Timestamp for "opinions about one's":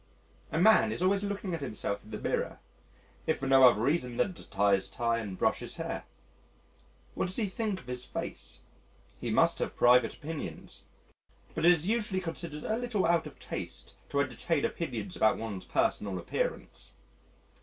14.65-15.65